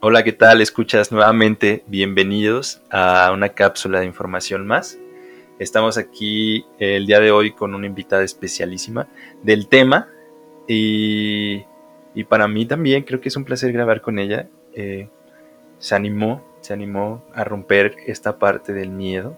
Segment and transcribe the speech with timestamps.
[0.00, 0.60] Hola, ¿qué tal?
[0.60, 1.82] Escuchas nuevamente.
[1.88, 4.96] Bienvenidos a una cápsula de información más.
[5.58, 9.08] Estamos aquí el día de hoy con una invitada especialísima
[9.42, 10.06] del tema
[10.68, 11.64] y,
[12.28, 14.48] para mí también creo que es un placer grabar con ella.
[14.72, 15.08] Eh,
[15.78, 19.36] se animó, se animó a romper esta parte del miedo,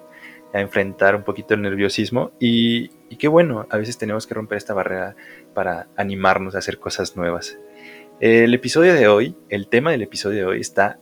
[0.53, 4.59] a enfrentar un poquito el nerviosismo y, y qué bueno, a veces tenemos que romper
[4.59, 5.17] esta barrera
[5.55, 7.57] para animarnos a hacer cosas nuevas.
[8.21, 10.99] El episodio de hoy, el tema del episodio de hoy está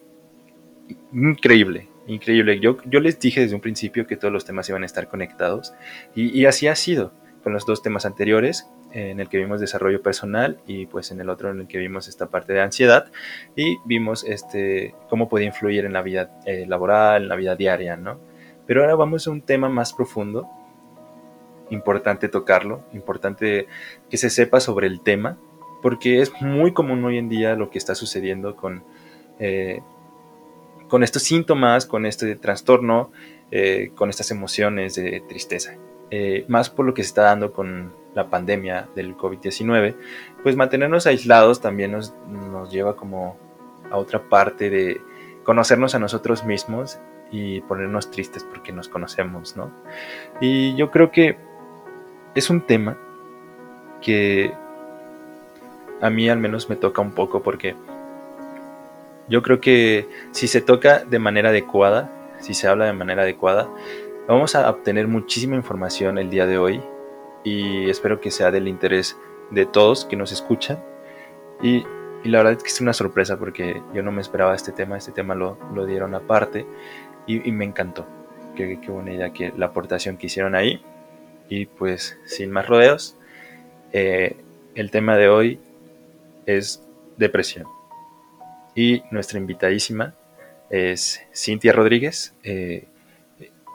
[1.12, 2.60] increíble, increíble.
[2.60, 5.74] Yo, yo les dije desde un principio que todos los temas iban a estar conectados
[6.14, 7.12] y, así ha sido
[7.42, 11.28] con los dos temas anteriores, en el que vimos desarrollo personal y pues en el
[11.28, 13.10] otro en el que vimos esta parte de ansiedad
[13.56, 17.96] y vimos este cómo puede influir en la vida eh, laboral, en la vida diaria,
[17.96, 18.20] ¿no?
[18.64, 20.48] Pero ahora vamos a un tema más profundo,
[21.70, 23.66] importante tocarlo, importante
[24.08, 25.36] que se sepa sobre el tema
[25.82, 28.82] porque es muy común hoy en día lo que está sucediendo con,
[29.38, 29.80] eh,
[30.88, 33.10] con estos síntomas, con este trastorno,
[33.50, 35.76] eh, con estas emociones de tristeza.
[36.10, 39.94] Eh, más por lo que se está dando con la pandemia del COVID-19,
[40.42, 43.36] pues mantenernos aislados también nos, nos lleva como
[43.90, 45.00] a otra parte de
[45.44, 46.98] conocernos a nosotros mismos
[47.30, 49.70] y ponernos tristes porque nos conocemos, ¿no?
[50.40, 51.36] Y yo creo que
[52.34, 52.96] es un tema
[54.00, 54.52] que
[56.00, 57.74] a mí al menos me toca un poco porque
[59.28, 62.10] yo creo que si se toca de manera adecuada,
[62.40, 63.68] si se habla de manera adecuada,
[64.26, 66.80] vamos a obtener muchísima información el día de hoy
[67.44, 69.16] y espero que sea del interés
[69.50, 70.82] de todos que nos escuchan.
[71.62, 71.84] Y,
[72.24, 75.12] la verdad es que es una sorpresa porque yo no me esperaba este tema, este
[75.12, 76.66] tema lo, dieron aparte
[77.26, 78.06] y, me encantó.
[78.56, 80.82] Qué, qué, buena idea que la aportación que hicieron ahí.
[81.48, 83.16] Y pues sin más rodeos,
[83.92, 84.36] eh,
[84.74, 85.60] el tema de hoy
[86.48, 86.82] es
[87.18, 87.66] depresión.
[88.74, 90.14] Y nuestra invitadísima
[90.70, 92.88] es Cintia Rodríguez, eh,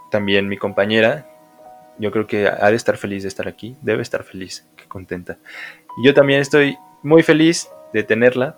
[0.09, 1.29] también mi compañera.
[1.99, 5.37] Yo creo que ha de estar feliz de estar aquí, debe estar feliz, que contenta.
[5.97, 8.57] Y yo también estoy muy feliz de tenerla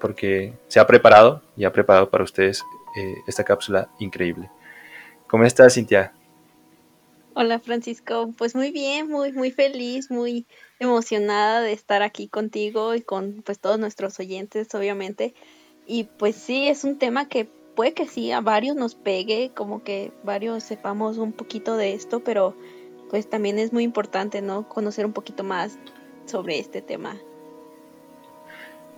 [0.00, 2.64] porque se ha preparado y ha preparado para ustedes
[2.96, 4.50] eh, esta cápsula increíble.
[5.28, 6.12] ¿Cómo estás, Cintia?
[7.38, 8.32] Hola, Francisco.
[8.38, 10.46] Pues muy bien, muy, muy feliz, muy
[10.78, 15.34] emocionada de estar aquí contigo y con pues todos nuestros oyentes, obviamente.
[15.86, 19.84] Y pues sí, es un tema que puede que sí a varios nos pegue, como
[19.84, 22.56] que varios sepamos un poquito de esto, pero
[23.10, 24.66] pues también es muy importante, ¿no?
[24.66, 25.78] Conocer un poquito más
[26.24, 27.20] sobre este tema.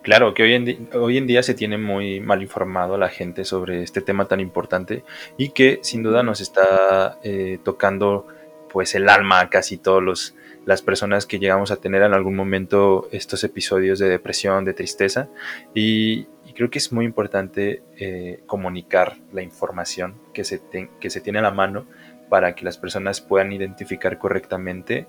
[0.08, 4.24] Claro, que hoy en, día se tiene muy mal informado la gente sobre este tema
[4.24, 5.04] tan importante
[5.36, 8.26] y que sin duda nos está eh, tocando
[8.72, 12.36] pues el alma a casi todos los las personas que llegamos a tener en algún
[12.36, 15.28] momento estos episodios de depresión, de tristeza.
[15.74, 16.26] Y,
[16.56, 20.62] creo que es muy importante eh, comunicar la información que se,
[20.98, 21.86] que se tiene a la mano
[22.30, 25.06] para que las personas puedan identificar correctamente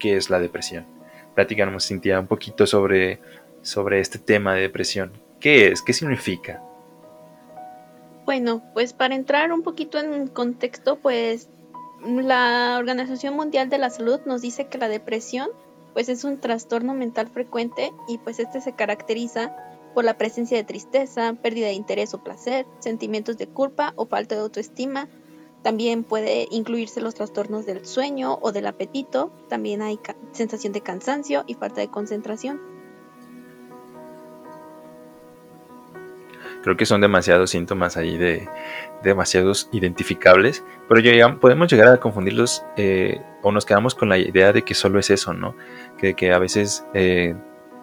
[0.00, 0.96] qué es la depresión.
[1.36, 3.20] Platicamos, Cintia, un poquito sobre,
[3.62, 5.12] sobre este tema de depresión.
[5.40, 5.82] ¿Qué es?
[5.82, 6.62] ¿Qué significa?
[8.24, 11.48] Bueno, pues para entrar un poquito en contexto, pues
[12.04, 15.48] la Organización Mundial de la Salud nos dice que la depresión
[15.92, 19.56] pues es un trastorno mental frecuente y pues este se caracteriza
[19.94, 24.34] por la presencia de tristeza, pérdida de interés o placer, sentimientos de culpa o falta
[24.34, 25.08] de autoestima.
[25.62, 29.32] También puede incluirse los trastornos del sueño o del apetito.
[29.48, 29.98] También hay
[30.32, 32.60] sensación de cansancio y falta de concentración.
[36.66, 38.48] Creo que son demasiados síntomas ahí de
[39.04, 44.62] demasiados identificables, pero podemos llegar a confundirlos eh, o nos quedamos con la idea de
[44.62, 45.54] que solo es eso, ¿no?
[45.96, 47.36] Que, que a veces eh,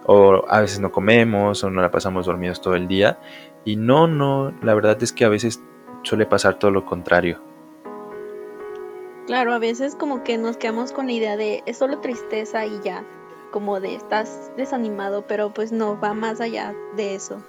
[0.05, 3.19] o a veces no comemos o no la pasamos dormidos todo el día
[3.63, 5.63] y no, no, la verdad es que a veces
[6.01, 7.39] suele pasar todo lo contrario.
[9.27, 12.81] Claro, a veces como que nos quedamos con la idea de es solo tristeza y
[12.83, 13.05] ya,
[13.53, 17.41] como de estás desanimado, pero pues no, va más allá de eso.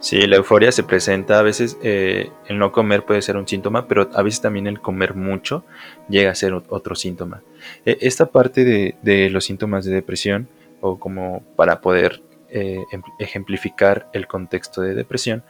[0.00, 3.88] Sí, la euforia se presenta a veces, eh, el no comer puede ser un síntoma,
[3.88, 5.64] pero a veces también el comer mucho
[6.08, 7.42] llega a ser otro síntoma.
[7.84, 10.48] E, esta parte de, los síntomas de depresión,
[10.80, 15.42] o como para poder eh, em, ejemplificar el contexto de depresión,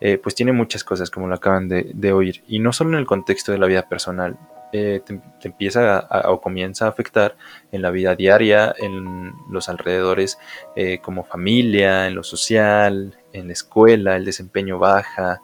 [0.00, 3.06] eh, pues tiene muchas cosas, como lo acaban de, oír, y no solo en el
[3.06, 4.36] contexto de la vida personal,
[4.72, 5.02] te,
[5.42, 7.36] empieza o comienza a afectar
[7.70, 10.38] en la vida diaria, en los alrededores
[11.02, 15.40] como familia, en lo social, en la escuela, el desempeño baja,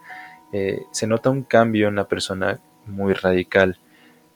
[0.53, 3.79] eh, se nota un cambio en la persona muy radical.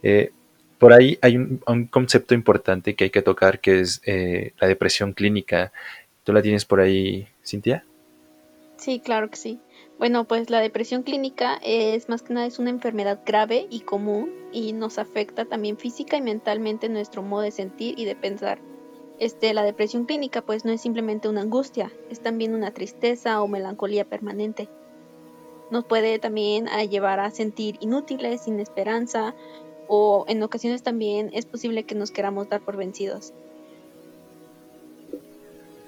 [0.03, 0.33] Eh,
[0.79, 5.13] por ahí hay un, concepto importante que hay que tocar que es eh, la depresión
[5.13, 5.73] clínica.
[6.25, 7.85] ¿Tú la tienes por ahí, Cintia?
[8.77, 9.61] Sí, claro que sí.
[10.03, 14.33] Bueno, pues la depresión clínica es más que nada es una enfermedad grave y común
[14.51, 18.59] y nos afecta también física y mentalmente nuestro modo de sentir y de pensar.
[19.21, 23.47] Este, la depresión clínica pues no es simplemente una angustia, es también una tristeza o
[23.47, 24.69] melancolía permanente.
[25.71, 29.37] Nos puede también ah, llevar a sentir inútiles, sin esperanza
[29.87, 33.33] o en ocasiones también es posible que nos queramos dar por vencidos.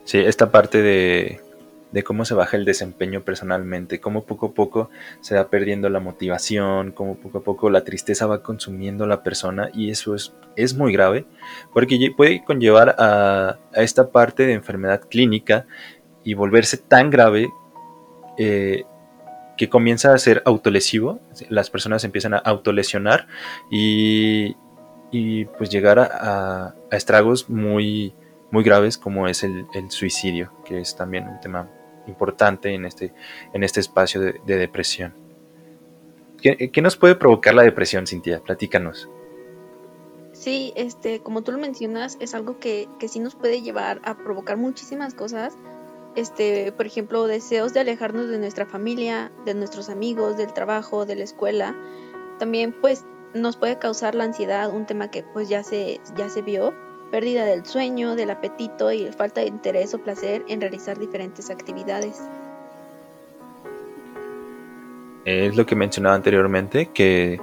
[0.04, 1.40] Sí, esta parte de
[1.94, 6.00] de cómo se baja el desempeño personalmente, cómo poco a poco se va perdiendo la
[6.00, 10.34] motivación, cómo poco a poco la tristeza va consumiendo a la persona y eso es,
[10.56, 11.24] es muy grave
[11.72, 15.66] porque puede conllevar a, esta parte de enfermedad clínica
[16.24, 17.48] y volverse tan grave
[18.38, 18.82] eh,
[19.56, 23.28] que comienza a ser autolesivo, las personas empiezan a autolesionar
[23.70, 24.56] y,
[25.12, 28.16] y pues llegar a, estragos muy,
[28.50, 31.70] muy graves como es el, el, suicidio, que es también un tema
[32.06, 33.12] importante en este,
[33.52, 35.14] en este espacio de, depresión.
[36.40, 38.40] ¿Qué, nos puede provocar la depresión, Cintia?
[38.40, 39.08] Platícanos.
[40.32, 44.16] Sí, este, como tú lo mencionas, es algo que, que sí nos puede llevar a
[44.16, 45.56] provocar muchísimas cosas.
[46.16, 51.16] Este, por ejemplo, deseos de alejarnos de nuestra familia, de nuestros amigos, del trabajo, de
[51.16, 51.74] la escuela.
[52.38, 53.04] También, pues,
[53.34, 56.72] nos puede causar la ansiedad, un tema que pues ya se, ya se vio,
[57.10, 62.20] pérdida del sueño, del apetito y falta de interés o placer en realizar diferentes actividades.
[65.24, 67.40] Es lo que mencionaba anteriormente, que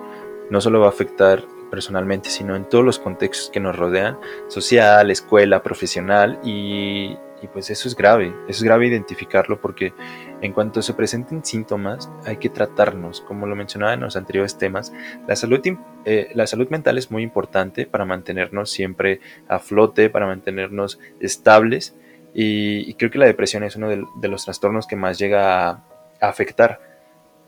[0.49, 4.19] no solo va a afectar personalmente, sino en todos los contextos que nos rodean,
[4.49, 9.93] social, escuela, profesional, y, y pues eso es grave, eso es grave identificarlo porque
[10.41, 14.93] en cuanto se presenten síntomas hay que tratarnos, como lo mencionaba en los anteriores temas,
[15.27, 15.59] la salud,
[16.05, 21.95] eh, la salud mental es muy importante para mantenernos siempre a flote, para mantenernos estables
[22.33, 25.83] y, creo que la depresión es uno de, los trastornos que más llega a,
[26.21, 26.79] afectar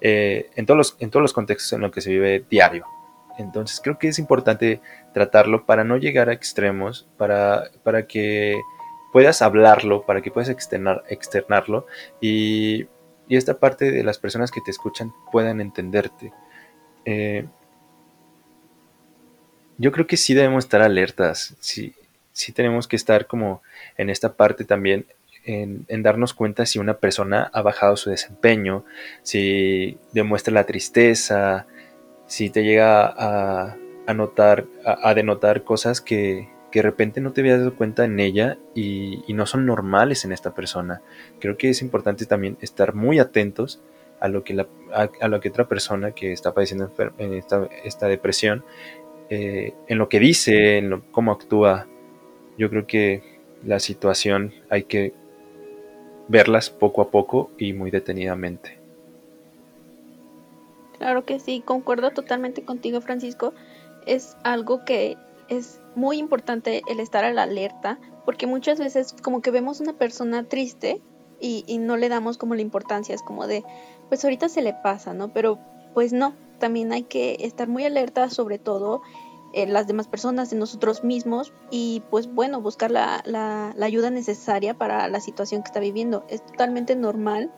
[0.01, 2.85] eh, en, todos los, en todos los contextos en los que se vive diario.
[3.37, 4.81] Entonces creo que es importante
[5.13, 8.59] tratarlo para no llegar a extremos, para, para que
[9.13, 11.87] puedas hablarlo, para que puedas externar, externarlo
[12.19, 12.87] y,
[13.29, 16.31] esta parte de las personas que te escuchan puedan entenderte.
[17.03, 17.47] Eh,
[19.79, 21.95] yo creo que sí debemos estar alertas, sí,
[22.31, 23.63] sí tenemos que estar como
[23.97, 25.07] en esta parte también
[25.45, 28.85] en, darnos cuenta si una persona ha bajado su desempeño,
[29.23, 31.65] si demuestra la tristeza,
[32.27, 33.75] si te llega a,
[34.05, 38.19] a notar, a denotar cosas que, que de repente no te habías dado cuenta en
[38.19, 41.03] ella y, no son normales en esta persona.
[41.39, 43.79] Creo que es importante también estar muy atentos
[44.19, 48.07] a lo que, la, a, lo que otra persona que está padeciendo en esta, esta
[48.07, 48.65] depresión,
[49.29, 51.85] eh, en lo que dice, en lo, cómo actúa.
[52.57, 53.21] Yo creo que
[53.63, 55.13] la situación hay que
[56.27, 58.79] verlas poco a poco y muy detenidamente.
[60.97, 63.53] Claro que sí, concuerdo totalmente contigo, Francisco.
[64.07, 65.17] Es algo que
[65.49, 69.93] es muy importante el estar a la alerta, porque muchas veces como que vemos una
[69.93, 71.01] persona triste
[71.39, 73.63] y, no le damos como la importancia, es como de,
[74.07, 75.33] pues ahorita se le pasa, ¿no?
[75.33, 75.59] Pero
[75.93, 79.01] pues no, también hay que estar muy alerta sobre todo
[79.51, 84.09] en las demás personas, en nosotros mismos y pues bueno, buscar la, la, la ayuda
[84.09, 86.23] necesaria para la situación que está viviendo.
[86.29, 87.51] Es totalmente normal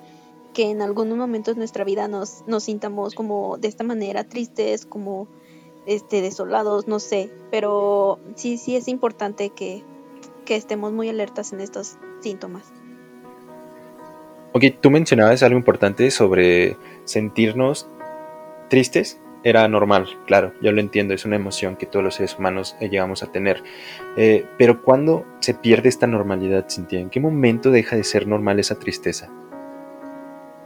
[0.56, 4.86] que en algunos momentos de nuestra vida nos, nos sintamos como de esta manera tristes,
[4.86, 5.28] como
[5.86, 9.84] este, desolados, no sé, pero sí, sí es importante que,
[10.48, 12.72] estemos muy alertas en estos síntomas.
[14.54, 17.90] Ok, tú mencionabas algo importante sobre sentirnos
[18.70, 19.20] tristes.
[19.44, 22.90] Era normal, claro, yo lo entiendo, es una emoción que todos los seres humanos eh,
[22.90, 23.64] llegamos a tener.
[24.18, 27.00] Eh, pero ¿cuándo se pierde esta normalidad, Cintia?
[27.00, 29.30] ¿En qué momento deja de ser normal esa tristeza?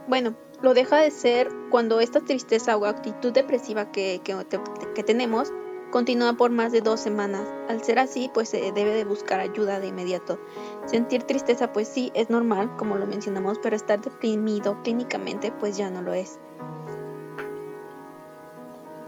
[0.08, 5.52] Bueno, lo deja de ser cuando esta tristeza o actitud depresiva que, que, tenemos
[5.90, 7.46] continúa por más de dos semanas.
[7.68, 10.38] Al ser así, pues se debe de buscar ayuda de inmediato.
[10.86, 15.90] Sentir tristeza, pues sí, es normal, como lo mencionamos, pero estar deprimido clínicamente, pues ya
[15.90, 16.38] no lo es.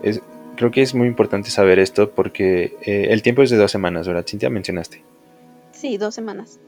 [0.03, 0.21] es
[0.57, 4.07] creo que es muy importante saber esto porque eh, el tiempo es de dos semanas,
[4.07, 4.25] ¿verdad?
[4.27, 5.03] Cintia, mencionaste.
[5.73, 6.61] Sí, dos semanas.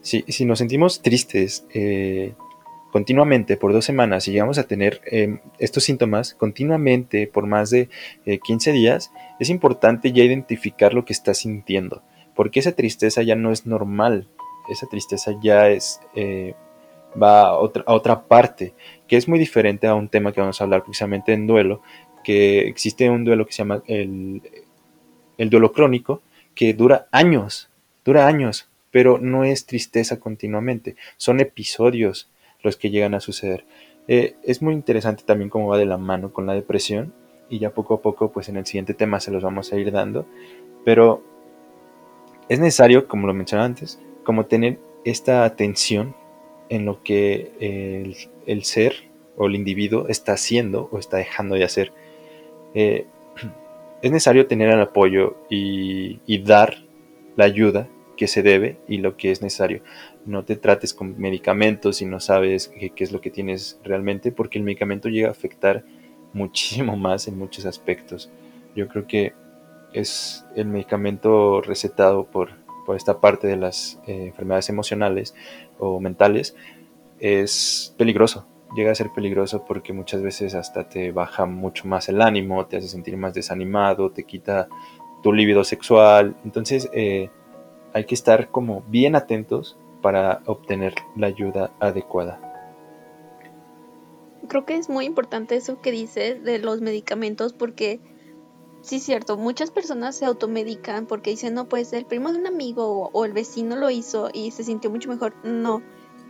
[0.00, 2.34] Sí, si nos sentimos tristes, eh,
[2.96, 7.90] continuamente por dos semanas y llegamos a tener em, estos síntomas continuamente por más de
[8.24, 12.02] 15 eh, días, es importante ya identificar lo que está sintiendo,
[12.34, 14.28] porque esa tristeza ya no es normal,
[14.70, 16.00] esa tristeza ya es...
[16.14, 16.54] Eh,
[17.22, 18.72] va a otra, a otra parte,
[19.06, 21.82] que es muy diferente a un tema que vamos a hablar precisamente en duelo,
[22.24, 24.40] que existe un duelo que se llama el,
[25.36, 26.22] el duelo crónico,
[26.54, 27.68] que dura años,
[28.06, 32.30] dura años, pero no es tristeza continuamente, son episodios
[32.66, 33.64] los que llegan a suceder.
[34.08, 37.12] Eh, es muy interesante también cómo va de la mano con la depresión
[37.48, 39.90] y ya poco a poco pues en el siguiente tema se los vamos a ir
[39.90, 40.26] dando,
[40.84, 41.22] pero
[42.48, 46.14] es necesario, como lo mencionaba antes, como tener esta atención
[46.68, 47.52] en lo que
[48.46, 48.94] el, ser
[49.36, 51.92] o el individuo está haciendo o está dejando de hacer.
[52.74, 53.06] Eh,
[54.02, 56.76] es necesario tener el apoyo y, dar
[57.36, 59.82] la ayuda que se debe y lo que es necesario.
[60.24, 64.58] No te trates con medicamentos si no sabes qué, es lo que tienes realmente, porque
[64.58, 65.84] el medicamento llega a afectar
[66.32, 68.30] muchísimo más en muchos aspectos.
[68.74, 69.32] Yo creo que
[69.92, 72.50] es el medicamento recetado por,
[72.84, 75.34] por esta parte de las eh, enfermedades emocionales
[75.78, 76.54] o mentales,
[77.18, 82.20] es peligroso llega a ser peligroso porque muchas veces hasta te baja mucho más el
[82.20, 84.68] ánimo, te hace sentir más desanimado, te quita
[85.22, 86.36] tu libido sexual.
[86.44, 87.30] Entonces eh,
[87.96, 92.38] hay que estar como bien atentos para obtener la ayuda adecuada.
[94.48, 98.00] Creo que es muy importante eso que dices de los medicamentos porque
[98.82, 102.46] sí es cierto, muchas personas se automedican porque dicen, no, pues el primo de un
[102.46, 105.32] amigo o, el vecino lo hizo y se sintió mucho mejor.
[105.42, 105.80] No,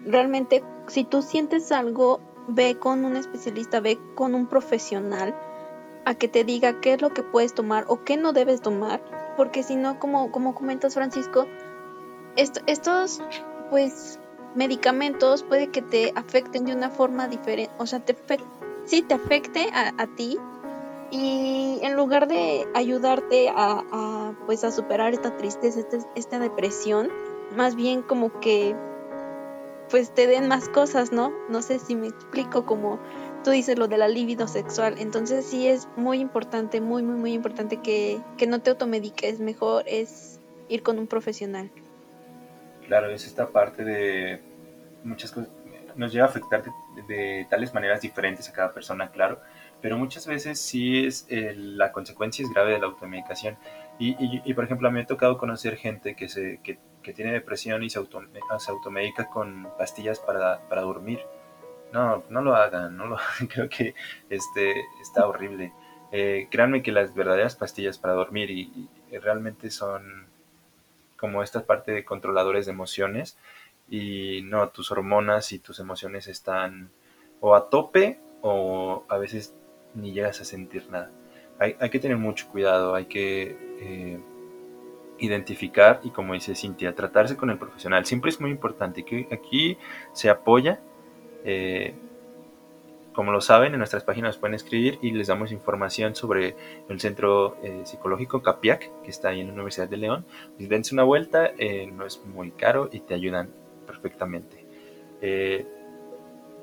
[0.05, 5.35] realmente si tú sientes algo, ve con un especialista, ve con un profesional
[6.05, 9.03] a que te diga qué es lo que puedes tomar o qué no debes tomar,
[9.37, 11.47] porque si no, como, como comentas Francisco,
[12.37, 13.23] estos
[13.71, 14.19] pues
[14.55, 18.17] medicamentos puede que te afecten de una forma diferente, o sea, te
[18.85, 20.39] sí te afecte a, ti
[21.11, 27.11] y en lugar de ayudarte a, pues a superar esta tristeza, esta, esta depresión,
[27.55, 28.75] más bien como que
[29.91, 31.33] pues te den más cosas, ¿no?
[31.49, 32.99] No sé si me explico como
[33.47, 34.97] tú dices lo de la libido sexual.
[34.99, 39.39] Entonces sí es muy importante, muy, muy, muy importante que, no te automediques.
[39.39, 41.71] Mejor es ir con un profesional.
[42.89, 44.41] Claro, es esta parte de
[45.05, 45.49] muchas cosas.
[45.95, 46.65] Nos llega a afectar
[47.07, 49.41] de, tales maneras diferentes a cada persona, claro.
[49.81, 53.57] Pero muchas veces sí es la consecuencia es grave de la automedicación.
[54.01, 57.13] Y, y, por ejemplo, a mí me ha tocado conocer gente que, se, que que
[57.13, 61.21] tiene depresión y se, se automedica con pastillas para, para, dormir.
[61.93, 63.17] No, no lo hagan, no lo
[63.49, 63.95] creo que
[64.29, 65.73] este, está horrible.
[66.13, 68.89] Eh, créanme que las verdaderas pastillas para dormir y,
[69.21, 70.27] realmente son
[71.17, 73.39] como esta parte de controladores de emociones
[73.89, 76.91] y no, tus hormonas y tus emociones están
[77.41, 79.55] o a tope o a veces
[79.95, 81.11] ni llegas a sentir nada.
[81.59, 83.57] Hay, hay que tener mucho cuidado, hay que...
[83.81, 84.21] Eh,
[85.19, 88.05] identificar y como dice Cintia, tratarse con el profesional.
[88.05, 89.79] Siempre es muy importante que aquí
[90.13, 90.81] se apoya.
[91.45, 91.95] Eh,
[93.13, 96.55] como lo saben, en nuestras páginas pueden escribir y les damos información sobre
[96.89, 100.27] el centro eh, psicológico CAPIAC, que está ahí en la Universidad de León.
[100.57, 103.51] Pues dense una vuelta, eh, no es muy caro y te ayudan
[103.87, 104.65] perfectamente.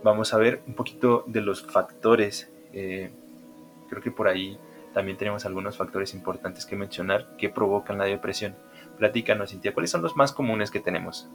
[0.04, 2.52] vamos a ver un poquito de los factores.
[2.72, 4.60] creo que por ahí
[4.94, 8.56] también tenemos algunos factores importantes que mencionar que provocan la depresión.
[8.98, 11.30] Platícanos, Cintia, ¿cuáles son los más comunes que tenemos?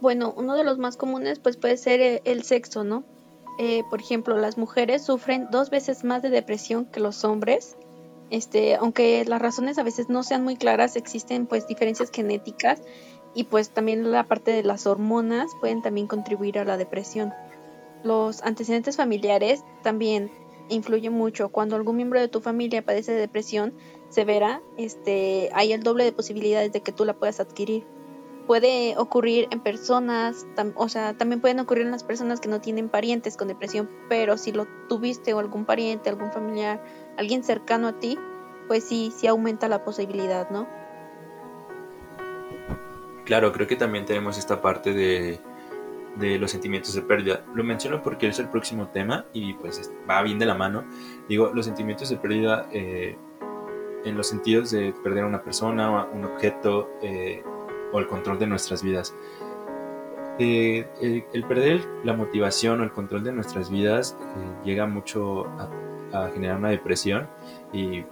[0.00, 3.04] Bueno, uno de los más comunes pues puede ser eh, el sexo, ¿no?
[3.58, 7.76] Eh, por ejemplo, las mujeres sufren dos veces más de depresión que los hombres.
[8.30, 12.80] Este, aunque las razones a veces no sean muy claras, existen pues diferencias genéticas
[13.34, 17.34] y pues también la parte de las hormonas pueden también contribuir a la depresión.
[18.02, 20.30] Los antecedentes familiares también
[20.70, 21.50] influye mucho.
[21.50, 23.74] Cuando algún miembro de tu familia padece de depresión
[24.08, 27.84] severa, este, hay el doble de posibilidades de que tú la puedas adquirir.
[28.50, 32.88] Puede ocurrir en personas, o sea, también pueden ocurrir en las personas que no tienen
[32.88, 36.82] parientes con depresión, pero si lo tuviste o algún pariente, algún familiar,
[37.16, 38.18] alguien cercano a ti,
[38.66, 40.66] pues sí, sí aumenta la posibilidad, ¿no?
[43.24, 45.38] Claro, creo que también tenemos esta parte de
[46.16, 47.44] de los sentimientos de pérdida.
[47.54, 50.84] Lo menciono porque es el próximo tema y pues va bien de la mano.
[51.28, 53.16] Digo, los sentimientos de pérdida eh,
[54.04, 57.44] en los sentidos de perder a una persona, un objeto eh,
[57.92, 59.14] o el control de nuestras vidas.
[60.38, 64.16] Eh, el, perder la motivación o el control de nuestras vidas
[64.64, 65.68] llega mucho a,
[66.12, 67.28] a, generar una depresión.
[67.72, 68.04] Y,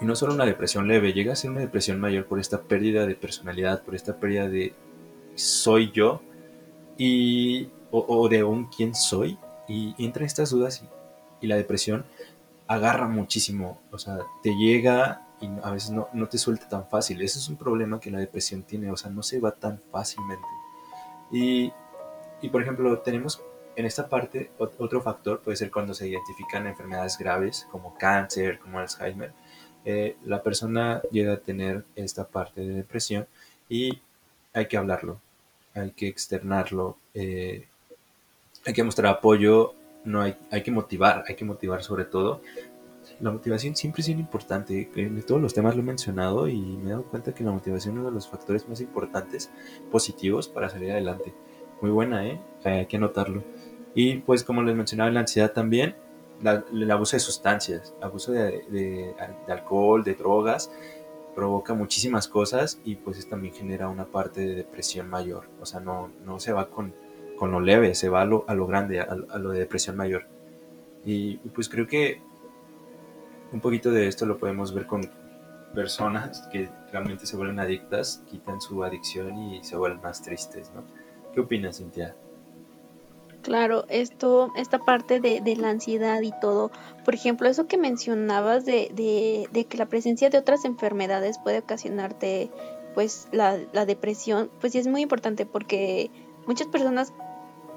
[0.00, 3.06] y no solo una depresión leve, llega a ser una depresión mayor por esta pérdida
[3.06, 4.72] de personalidad, por esta pérdida de
[5.34, 6.22] soy yo
[6.96, 9.38] y, o, de un quién soy,
[9.68, 10.82] y, entre estas dudas
[11.40, 12.04] y, la depresión
[12.66, 17.20] agarra muchísimo, o sea, te llega y a veces no, no, te suelta tan fácil.
[17.22, 20.46] Ese es un problema que la depresión tiene, o sea, no se va tan fácilmente.
[21.30, 21.72] Y,
[22.42, 23.42] y por ejemplo, tenemos
[23.76, 28.78] en esta parte otro factor, puede ser cuando se identifican enfermedades graves como cáncer, como
[28.78, 29.32] Alzheimer,
[29.84, 33.26] eh, la persona llega a tener esta parte de depresión
[33.68, 34.00] y
[34.52, 35.20] hay que hablarlo,
[35.74, 37.66] hay que externarlo, eh,
[38.66, 42.42] hay que mostrar apoyo, no hay, hay que motivar, hay que motivar sobre todo.
[43.20, 46.88] La motivación siempre es bien importante, en todos los temas lo he mencionado y me
[46.88, 49.50] he dado cuenta que la motivación es uno de los factores más importantes,
[49.90, 51.34] positivos para salir adelante.
[51.82, 52.40] Muy buena, ¿eh?
[52.64, 53.42] Hay que anotarlo.
[53.94, 55.96] Y pues como les mencionaba, la ansiedad también,
[56.72, 59.14] el abuso de sustancias, abuso de, de,
[59.48, 60.70] alcohol, de drogas,
[61.34, 65.48] provoca muchísimas cosas y pues también genera una parte de depresión mayor.
[65.60, 66.94] O sea, no, no se va con,
[67.36, 70.26] con lo leve, se va a lo, a lo grande, a, lo de depresión mayor.
[71.04, 72.20] Y, pues creo que
[73.52, 75.10] un poquito de esto lo podemos ver con
[75.74, 80.84] personas que realmente se vuelven adictas, quitan su adicción y se vuelven más tristes, ¿no?
[81.32, 82.16] ¿Qué opinas, Cintia?
[83.42, 86.70] Claro, esto, esta parte de, la ansiedad y todo,
[87.04, 92.50] por ejemplo, eso que mencionabas de, que la presencia de otras enfermedades puede ocasionarte
[92.94, 96.10] pues la, la depresión, pues sí es muy importante porque
[96.46, 97.14] muchas personas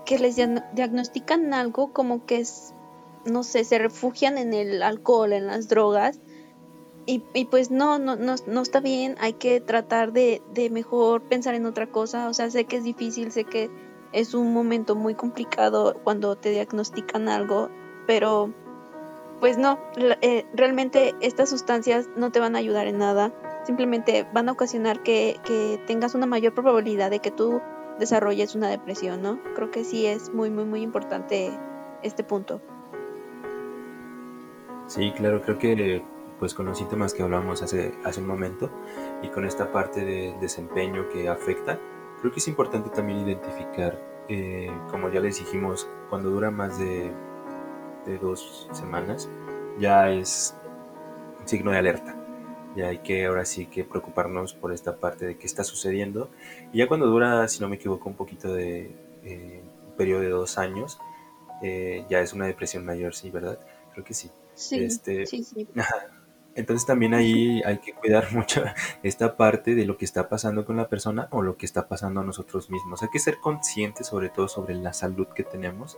[0.06, 2.74] que les diagnostican algo como que es,
[3.26, 6.20] no sé, se refugian en el alcohol, en las drogas,
[7.06, 7.20] y,
[7.52, 11.66] pues no, no, no, no está bien, hay que tratar de, de mejor pensar en
[11.66, 13.70] otra cosa, o sea, sé que es difícil, sé que
[14.14, 17.70] es un momento muy complicado cuando te diagnostican algo,
[18.08, 18.54] pero
[19.42, 19.78] pues no,
[20.22, 23.34] eh, realmente estas sustancias no te van a ayudar en nada,
[23.66, 27.62] simplemente van a ocasionar que, que, tengas una mayor probabilidad de que tú
[28.00, 29.42] desarrolles una depresión, ¿no?
[29.56, 31.52] Creo que sí es muy, muy, muy importante
[32.04, 32.62] este punto.
[34.88, 36.04] Sí, claro, creo que
[36.40, 38.70] pues con los síntomas que hablamos hace, hace un momento
[39.22, 41.80] y con esta parte de desempeño que afecta,
[42.24, 44.00] Creo que es importante también identificar,
[44.30, 47.12] eh, como ya les dijimos, cuando dura más de,
[48.22, 49.30] dos semanas,
[49.78, 50.56] ya es
[51.42, 52.16] un signo de alerta.
[52.78, 56.30] Ya hay que ahora sí que preocuparnos por esta parte de qué está sucediendo.
[56.72, 60.30] Y ya cuando dura, si no me equivoco, un poquito de eh, un periodo de
[60.30, 61.02] dos años,
[61.62, 63.60] eh, ya es una depresión mayor, sí, ¿verdad?
[63.92, 64.32] Creo que sí.
[64.56, 65.68] Sí, este, sí, sí.
[66.56, 68.64] Entonces también ahí hay que cuidar mucho
[69.02, 72.22] esta parte de lo que está pasando con la persona o lo que está pasando
[72.22, 73.02] a nosotros mismos.
[73.02, 75.98] Hay que ser conscientes sobre todo sobre la salud que tenemos,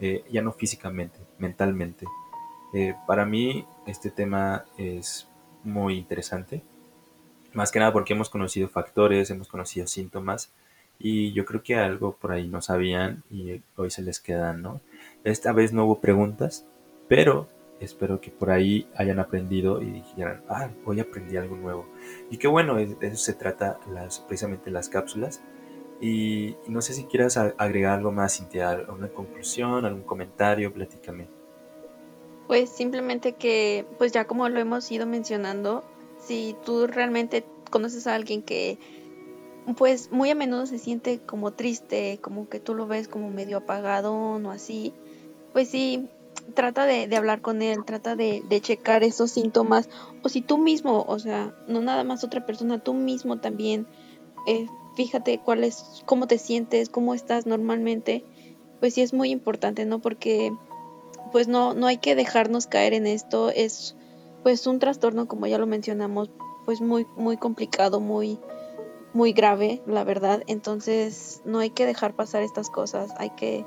[0.00, 2.06] eh, ya no físicamente, mentalmente.
[2.74, 5.26] Eh, para mí este tema es
[5.64, 6.62] muy interesante,
[7.54, 10.52] más que nada porque hemos conocido factores, hemos conocido síntomas
[10.98, 14.82] y yo creo que algo por ahí no sabían y hoy se les quedan, ¿no?
[15.24, 16.66] Esta vez no hubo preguntas,
[17.08, 17.48] pero
[17.80, 21.86] espero que por ahí hayan aprendido y dijeran, ah, hoy aprendí algo nuevo.
[22.30, 25.42] Y qué bueno, de eso se trata las, precisamente las cápsulas.
[26.00, 31.26] Y, no sé si quieras agregar algo más, Cintia, una conclusión, algún comentario, platícame.
[32.46, 35.84] Pues simplemente que, pues ya como lo hemos ido mencionando,
[36.18, 38.78] si tú realmente conoces a alguien que
[39.76, 43.58] pues muy a menudo se siente como triste, como que tú lo ves como medio
[43.58, 44.94] apagado o así,
[45.52, 46.08] pues sí,
[46.54, 49.88] trata de, hablar con él, trata de, checar esos síntomas,
[50.22, 53.86] o si tú mismo, o sea, no nada más otra persona, tú mismo también,
[54.46, 58.24] eh, fíjate cuál es, cómo te sientes, cómo estás normalmente,
[58.80, 60.00] pues sí es muy importante, ¿no?
[60.00, 60.52] Porque
[61.32, 63.96] pues no, no hay que dejarnos caer en esto, es
[64.42, 66.30] pues un trastorno, como ya lo mencionamos,
[66.64, 68.38] pues muy, muy complicado, muy,
[69.12, 73.66] muy grave, la verdad, entonces no hay que dejar pasar estas cosas, hay que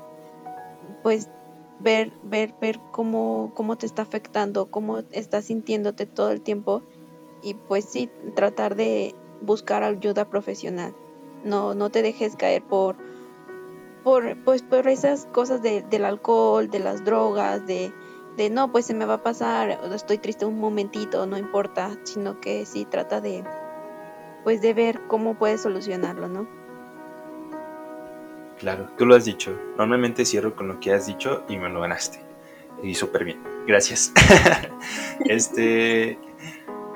[1.02, 1.28] pues
[1.82, 6.82] ver, ver, ver cómo, cómo te está afectando, cómo estás sintiéndote todo el tiempo
[7.42, 10.94] y pues sí, tratar de buscar ayuda profesional.
[11.44, 12.96] No, no te dejes caer por,
[14.04, 17.92] por, pues, por esas cosas de, del alcohol, de las drogas, de,
[18.36, 22.40] de no, pues se me va a pasar, estoy triste un momentito, no importa, sino
[22.40, 23.44] que sí trata de,
[24.44, 26.61] pues de ver cómo puedes solucionarlo, ¿no?
[28.62, 29.58] Claro, tú lo has dicho.
[29.76, 32.20] Normalmente cierro con lo que has dicho y me lo ganaste.
[32.80, 33.42] Y súper bien.
[33.66, 34.12] Gracias.
[35.28, 36.16] este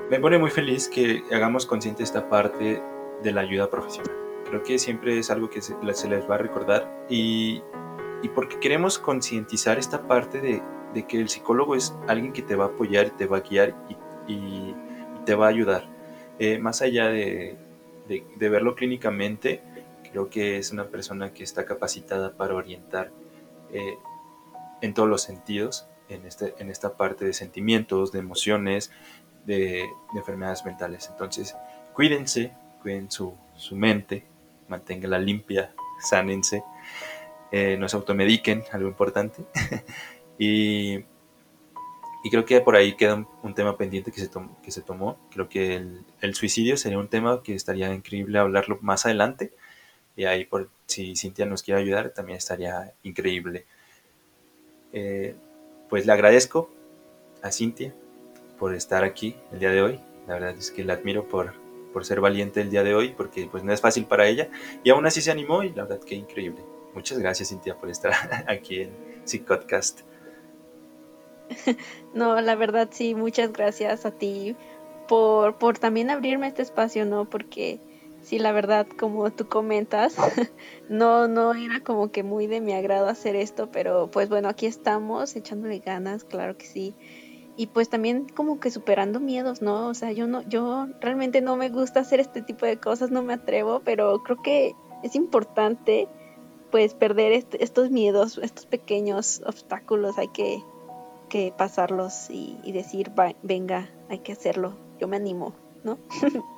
[0.08, 2.80] me pone muy feliz que hagamos consciente esta parte
[3.20, 4.14] de la ayuda profesional.
[4.48, 7.60] Creo que siempre es algo que se, les va a recordar y,
[8.22, 10.62] y porque queremos concientizar esta parte de,
[10.94, 13.74] de, que el psicólogo es alguien que te va a apoyar te va a guiar
[14.28, 14.76] y, y,
[15.24, 15.88] te va a ayudar.
[16.38, 17.56] Eh, más allá de,
[18.06, 19.60] de verlo clínicamente,
[20.10, 23.10] Creo que es una persona que está capacitada para orientar
[23.72, 23.98] eh,
[24.80, 28.90] en todos los sentidos, en, este, en esta parte de sentimientos, de emociones,
[29.44, 31.08] de, enfermedades mentales.
[31.10, 31.56] Entonces,
[31.94, 33.34] cuídense, cuiden su,
[33.72, 34.24] mente,
[34.68, 36.62] manténganla limpia, sánense,
[37.52, 39.44] eh, no se automediquen, algo importante.
[40.38, 40.96] y,
[42.24, 44.30] y, creo que por ahí queda un, tema pendiente que se,
[44.62, 45.18] que se tomó.
[45.30, 49.52] Creo que el, el, suicidio sería un tema que estaría increíble hablarlo más adelante
[50.16, 53.66] Y ahí, por, si Cintia nos quiere ayudar, también estaría increíble.
[54.92, 55.34] Eh,
[55.88, 56.70] pues le agradezco
[57.42, 57.94] a Cintia
[58.58, 60.00] por estar aquí el día de hoy.
[60.26, 61.54] La verdad es que la admiro por,
[61.92, 64.48] por ser valiente el día de hoy, porque pues no es fácil para ella.
[64.82, 66.62] Y aún así se animó y la verdad que increíble.
[66.94, 68.12] Muchas gracias Cintia por estar
[68.48, 68.90] aquí en
[69.44, 70.00] Podcast.
[72.14, 74.56] No, la verdad sí, muchas gracias a ti
[75.06, 77.28] por, por también abrirme este espacio, ¿no?
[77.28, 77.78] Porque
[78.26, 80.16] sí, la verdad, como tú comentas,
[80.88, 84.66] no, no era como que muy de mi agrado hacer esto, pero pues bueno, aquí
[84.66, 86.94] estamos echándole ganas, claro que sí.
[87.56, 89.86] Y pues también como que superando miedos, ¿no?
[89.86, 93.22] O sea, yo no, yo realmente no me gusta hacer este tipo de cosas, no
[93.22, 96.08] me atrevo, pero creo que es importante
[96.70, 100.62] pues perder estos miedos, estos pequeños obstáculos, hay que,
[101.28, 103.12] que pasarlos y, y decir,
[103.42, 105.98] venga, hay que hacerlo, yo me animo, ¿no?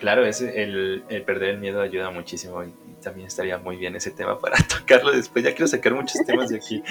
[0.00, 4.38] Claro, ese, el, perder el miedo ayuda muchísimo y, también estaría muy bien ese tema
[4.38, 5.42] para tocarlo después.
[5.44, 6.82] Ya quiero sacar muchos temas de aquí.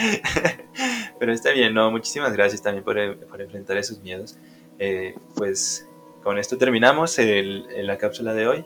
[1.19, 4.37] Pero está bien, no, muchísimas gracias también por, enfrentar esos miedos.
[4.79, 5.87] Eh, pues
[6.23, 8.65] con esto terminamos el, la cápsula de hoy.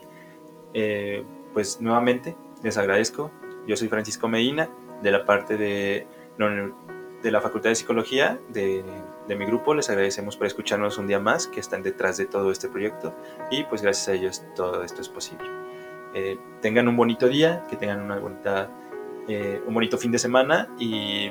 [0.72, 3.30] Eh, pues nuevamente les agradezco.
[3.66, 4.70] Yo soy Francisco Medina,
[5.02, 6.06] de la parte de,
[7.22, 8.82] de la Facultad de Psicología de
[9.26, 9.74] de mi grupo.
[9.74, 13.14] Les agradecemos por escucharnos un día más, que están detrás de todo este proyecto
[13.50, 15.48] y pues gracias a ellos todo esto es posible.
[16.14, 18.70] Eh, tengan un bonito día, que tengan una bonita,
[19.28, 21.30] eh, un bonito fin de semana y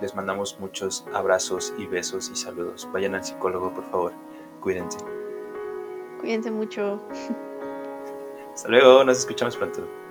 [0.00, 2.88] les mandamos muchos abrazos y besos y saludos.
[2.92, 4.12] Vayan al psicólogo, por favor.
[4.60, 4.98] Cuídense.
[6.20, 7.02] Cuídense mucho.
[8.54, 10.01] Hasta luego, nos escuchamos pronto.